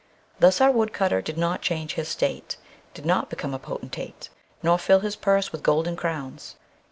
[0.39, 2.57] Thus our woodcutter did not change his state,
[2.95, 4.29] did not become a potentate,
[4.63, 6.55] nor fill his purse with golden crowns.